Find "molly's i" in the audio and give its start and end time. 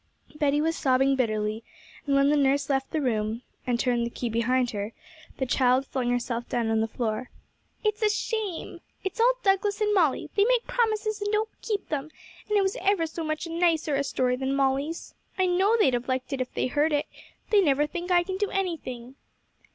14.55-15.45